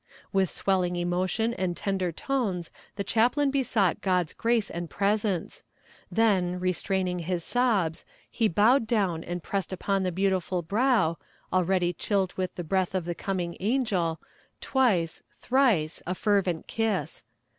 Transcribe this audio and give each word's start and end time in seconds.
With 0.33 0.49
swelling 0.49 0.95
emotion 0.95 1.53
and 1.53 1.77
tender 1.77 2.11
tones 2.11 2.71
the 2.95 3.03
chaplain 3.03 3.51
besought 3.51 4.01
God's 4.01 4.33
grace 4.33 4.71
and 4.71 4.89
presence; 4.89 5.63
then, 6.11 6.59
restraining 6.59 7.19
his 7.19 7.43
sobs, 7.43 8.03
he 8.27 8.47
bowed 8.47 8.87
down 8.87 9.23
and 9.23 9.43
pressed 9.43 9.71
upon 9.71 10.01
the 10.01 10.11
beautiful 10.11 10.63
brow, 10.63 11.19
already 11.53 11.93
chilled 11.93 12.33
with 12.33 12.55
the 12.55 12.63
breath 12.63 12.95
of 12.95 13.05
the 13.05 13.13
coming 13.13 13.55
angel, 13.59 14.19
twice, 14.59 15.21
thrice, 15.39 16.01
a 16.07 16.15
fervent 16.15 16.65
kiss. 16.65 17.23